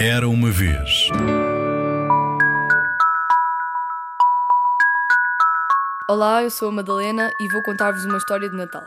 [0.00, 1.08] Era uma vez.
[6.08, 8.84] Olá, eu sou a Madalena e vou contar-vos uma história de Natal.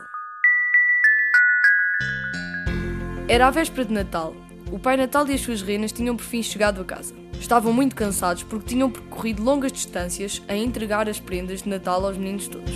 [3.28, 4.34] Era a véspera de Natal.
[4.70, 7.14] O Pai Natal e as suas renas tinham por fim chegado a casa.
[7.38, 12.16] Estavam muito cansados porque tinham percorrido longas distâncias a entregar as prendas de Natal aos
[12.16, 12.72] meninos todos.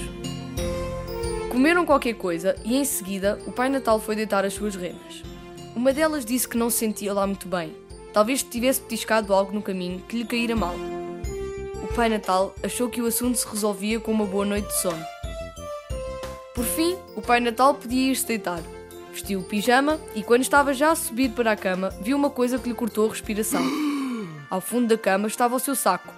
[1.50, 5.23] Comeram qualquer coisa e em seguida o Pai Natal foi deitar as suas renas.
[5.75, 7.86] Uma delas disse que não se sentia lá muito bem.
[8.16, 10.75] Talvez tivesse petiscado algo no caminho que lhe caíra mal.
[11.82, 15.04] O Pai Natal achou que o assunto se resolvia com uma boa noite de sono.
[16.54, 18.62] Por fim, o Pai Natal podia ir-se deitar.
[19.12, 22.58] Vestiu o pijama e, quando estava já a subir para a cama, viu uma coisa
[22.58, 23.62] que lhe cortou a respiração.
[24.48, 26.11] Ao fundo da cama estava o seu saco.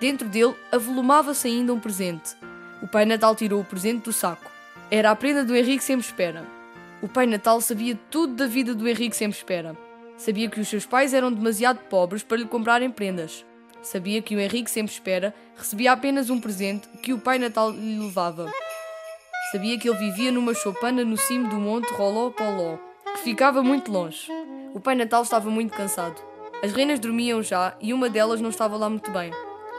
[0.00, 2.34] Dentro dele avolumava-se ainda um presente.
[2.82, 4.50] O Pai Natal tirou o presente do saco.
[4.90, 6.44] Era a prenda do Henrique Sempre Espera.
[7.00, 9.83] O Pai Natal sabia tudo da vida do Henrique Sempre Espera.
[10.16, 13.44] Sabia que os seus pais eram demasiado pobres para lhe comprarem prendas.
[13.82, 17.98] Sabia que o Henrique Sempre Espera recebia apenas um presente que o Pai Natal lhe
[17.98, 18.50] levava.
[19.52, 22.78] Sabia que ele vivia numa choupana no cimo do monte Roló Poló,
[23.14, 24.26] que ficava muito longe.
[24.72, 26.20] O Pai Natal estava muito cansado.
[26.62, 29.30] As renas dormiam já e uma delas não estava lá muito bem.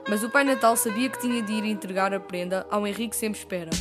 [0.07, 3.39] Mas o Pai Natal sabia que tinha de ir entregar a prenda ao Henrique Sempre
[3.39, 3.71] Espera.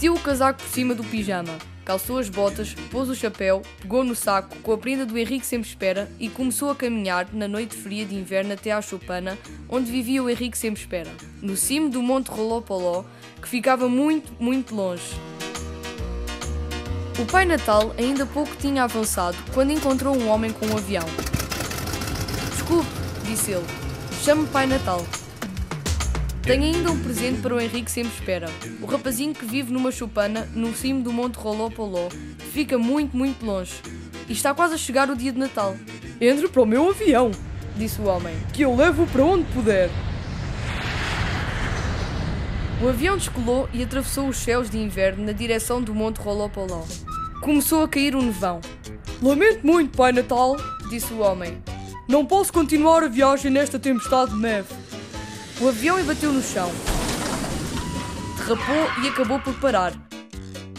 [0.00, 4.14] Vestiu o casaco por cima do pijama, calçou as botas, pôs o chapéu, pegou no
[4.14, 8.06] saco com a prenda do Henrique Sempre Espera e começou a caminhar na noite fria
[8.06, 9.36] de inverno até à choupana,
[9.68, 11.10] onde vivia o Henrique Sempre Espera,
[11.42, 13.04] no cimo do Monte Rolopoló,
[13.42, 15.12] que ficava muito, muito longe.
[17.18, 21.04] O Pai Natal ainda pouco tinha avançado quando encontrou um homem com um avião.
[22.52, 22.88] Desculpe,
[23.24, 23.66] disse ele,
[24.22, 25.04] chame-me Pai Natal.
[26.42, 28.48] Tenho ainda um presente para o Henrique Sempre Espera.
[28.80, 32.08] O rapazinho que vive numa chupana no cimo do Monte Rolopoló,
[32.52, 33.74] fica muito, muito longe.
[34.28, 35.76] E está quase a chegar o dia de Natal.
[36.20, 37.30] Entre para o meu avião,
[37.76, 38.34] Disse o homem.
[38.52, 39.90] que eu levo para onde puder.
[42.82, 46.84] O avião descolou e atravessou os céus de inverno na direção do Monte Rolopoló.
[47.42, 48.60] Começou a cair um nevão.
[49.22, 50.56] Lamento muito, Pai Natal.
[50.88, 51.62] Disse o homem.
[52.08, 54.68] Não posso continuar a viagem nesta tempestade de neve.
[55.60, 56.70] O avião bateu no chão.
[58.38, 59.92] Derrapou e acabou por parar.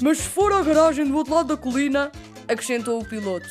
[0.01, 2.11] Mas se for à garagem do outro lado da colina,
[2.47, 3.47] Acrescentou o piloto.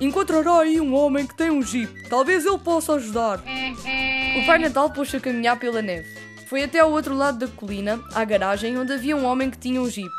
[0.00, 1.90] encontrará aí um homem que tem um jeep.
[2.10, 3.38] Talvez ele possa ajudar.
[3.38, 6.06] O Pai Natal pôs-se a caminhar pela neve.
[6.48, 9.80] Foi até ao outro lado da colina, à garagem, onde havia um homem que tinha
[9.80, 10.10] um jeep.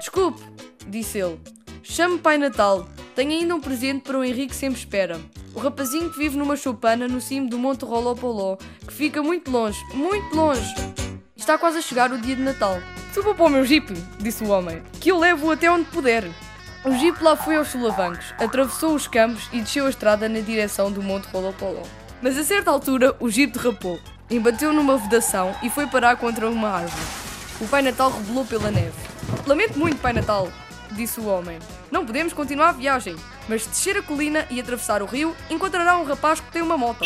[0.00, 0.42] Desculpe,
[0.88, 1.38] disse ele.
[1.82, 2.88] Chame Pai Natal.
[3.14, 5.20] Tenho ainda um presente para o Henrique Sempre Espera.
[5.54, 8.56] O rapazinho que vive numa choupana no cimo do Monte Rolopoló,
[8.86, 10.74] que fica muito longe, muito longe.
[11.36, 12.78] Está quase a chegar o dia de Natal.
[13.12, 16.24] Suba para o meu jeep, disse o homem, que eu levo até onde puder.
[16.84, 20.90] O jeep lá foi aos solavancos, atravessou os campos e desceu a estrada na direção
[20.90, 21.82] do Monte Rolopoló.
[22.20, 26.68] Mas a certa altura o jeep derrapou, embateu numa vedação e foi parar contra uma
[26.68, 27.04] árvore.
[27.60, 28.92] O Pai Natal rebolou pela neve.
[29.46, 30.50] Lamento muito, Pai Natal,
[30.92, 31.58] disse o homem.
[31.90, 33.16] Não podemos continuar a viagem,
[33.48, 36.76] mas se descer a colina e atravessar o rio, encontrará um rapaz que tem uma
[36.76, 37.04] moto.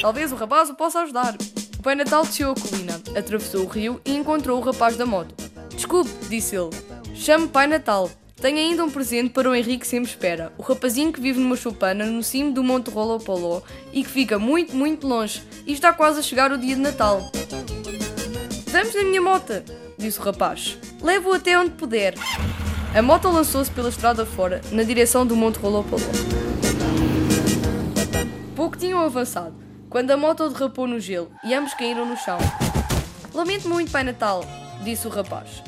[0.00, 1.34] Talvez o rapaz o possa ajudar.
[1.78, 5.34] O Pai Natal desceu a colina, atravessou o rio e encontrou o rapaz da moto.
[5.74, 6.70] Desculpe, disse ele.
[7.14, 8.10] Chame Pai Natal.
[8.40, 12.04] Tenho ainda um presente para o Henrique Sempre Espera, o rapazinho que vive numa choupana
[12.04, 16.22] no cimo do Monte Rolopoló e que fica muito, muito longe e está quase a
[16.22, 17.22] chegar o dia de Natal.
[18.66, 19.62] Vamos na minha moto,
[19.96, 20.76] disse o rapaz.
[21.00, 22.14] Levo-o até onde puder.
[22.94, 26.00] A moto lançou-se pela estrada fora, na direção do Monte Rolopoló.
[28.54, 29.56] Pouco tinham avançado,
[29.90, 32.38] quando a moto derrapou no gelo e ambos caíram no chão.
[33.34, 34.44] Lamento muito, Pai Natal,
[34.84, 35.60] disse o rapaz.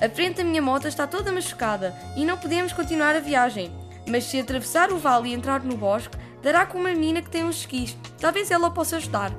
[0.00, 3.70] A frente da minha moto está toda machucada e não podemos continuar a viagem.
[4.08, 7.44] Mas se atravessar o vale e entrar no bosque, dará com uma menina que tem
[7.44, 7.96] uns esquis.
[8.18, 9.30] Talvez ela possa ajudar.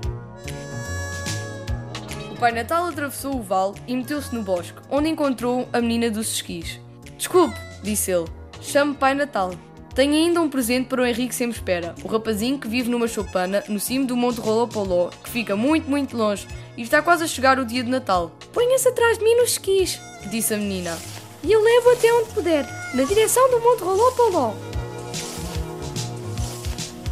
[2.31, 6.35] O Pai Natal atravessou o vale e meteu-se no bosque, onde encontrou a menina dos
[6.35, 6.82] esquis.
[7.23, 8.25] Desculpe, disse ele.
[8.59, 9.53] Chame Pai Natal.
[9.95, 13.63] Tenho ainda um presente para o Henrique Sempre Espera, o rapazinho que vive numa choupana
[13.69, 17.57] no cimo do Monte Rolopoló, que fica muito, muito longe e está quase a chegar
[17.57, 18.35] o dia de Natal.
[18.51, 20.97] Ponha-se atrás de mim nos esquis, disse a menina.
[21.41, 24.53] E eu levo até onde puder, na direção do Monte Rolopoló.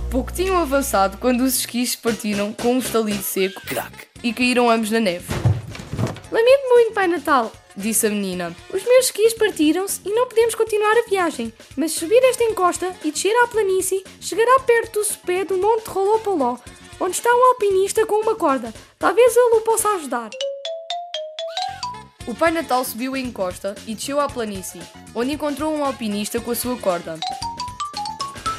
[0.10, 3.62] Pouco tinham avançado quando os esquis partiram com um estalido seco
[4.22, 5.34] e caíram ambos na neve.
[6.30, 8.56] Lamento muito, Pai Natal, disse a menina.
[8.74, 11.54] Os meus esquis partiram-se e não podemos continuar a viagem.
[11.76, 16.58] Mas subir esta encosta e descer à planície, chegará perto do sopé do Monte Rolopoló,
[17.00, 18.74] onde está um alpinista com uma corda.
[19.00, 20.30] Talvez ele o possa ajudar.
[22.28, 24.82] O Pai Natal subiu a encosta e desceu à planície,
[25.16, 27.20] onde encontrou um alpinista com a sua corda.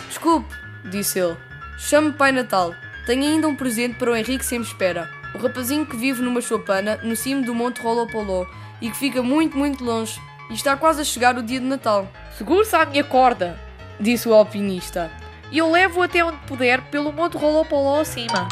[0.09, 0.49] Desculpe,
[0.91, 1.37] disse ele.
[1.79, 2.75] Chame Pai Natal.
[3.07, 5.22] Tenho ainda um presente para o Henrique sempre espera.
[5.35, 8.47] O rapazinho que vive numa choupana no cimo do Monte Rolopoló
[8.81, 10.21] e que fica muito, muito longe.
[10.51, 12.07] E está quase a chegar o dia de Natal.
[12.37, 13.59] Segure-se à minha corda,
[13.99, 15.11] disse o alpinista.
[15.51, 18.49] E eu levo até onde puder pelo Monte Rolopoló acima.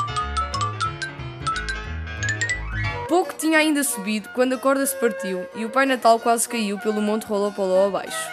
[3.08, 6.78] Pouco tinha ainda subido quando a corda se partiu e o Pai Natal quase caiu
[6.78, 8.30] pelo Monte Rolopoló abaixo.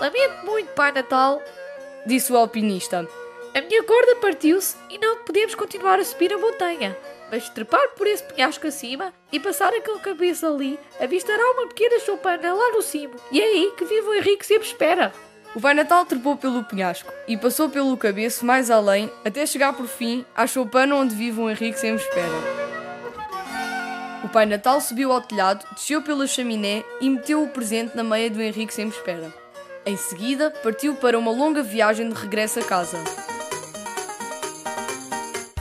[0.00, 1.42] Lamento muito, Pai Natal,
[2.06, 3.06] disse o alpinista.
[3.54, 6.96] A minha corda partiu-se e não podemos continuar a subir a montanha.
[7.32, 12.52] Mas trepar por esse penhasco acima e passar aquele cabeça ali, avistará uma pequena choupana
[12.52, 13.14] lá no cimo.
[13.30, 15.10] E é aí que vive o Henrique sempre espera.
[15.54, 19.86] O Pai Natal trepou pelo penhasco e passou pelo cabeço mais além até chegar por
[19.86, 22.28] fim à choupana onde vive o Henrique sempre espera.
[24.22, 28.28] O Pai Natal subiu ao telhado, desceu pela chaminé e meteu o presente na meia
[28.28, 29.32] do Henrique sempre espera.
[29.86, 32.98] Em seguida, partiu para uma longa viagem de regresso a casa.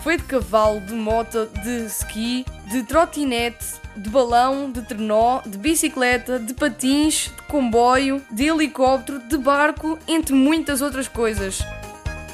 [0.03, 6.39] Foi de cavalo, de moto, de ski, de trotinete, de balão, de trenó, de bicicleta,
[6.39, 11.59] de patins, de comboio, de helicóptero, de barco, entre muitas outras coisas.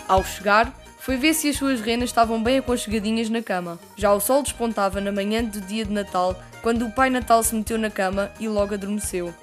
[0.08, 3.78] Ao chegar, foi ver se as suas renas estavam bem aconchegadinhas na cama.
[3.98, 7.54] Já o sol despontava na manhã do dia de Natal, quando o Pai Natal se
[7.54, 9.34] meteu na cama e logo adormeceu.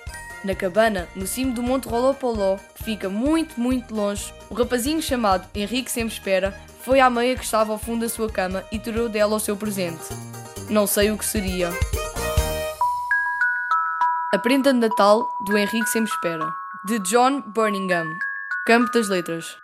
[0.43, 5.47] Na cabana, no cimo do Monte Rolopoló, que fica muito, muito longe, o rapazinho chamado
[5.55, 9.09] Henrique Sempre Espera foi à meia que estava ao fundo da sua cama e tirou
[9.09, 10.05] dela o seu presente.
[10.69, 11.71] Não sei o que seria.
[14.33, 16.47] A prenda de Natal do Henrique Sempre Espera,
[16.85, 18.07] de John Birmingham,
[18.67, 19.64] Campo das Letras.